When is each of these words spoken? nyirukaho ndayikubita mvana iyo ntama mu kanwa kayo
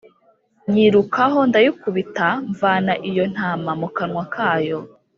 nyirukaho 0.71 1.39
ndayikubita 1.49 2.27
mvana 2.51 2.93
iyo 3.09 3.23
ntama 3.33 3.71
mu 3.81 3.87
kanwa 3.95 4.23
kayo 4.35 4.77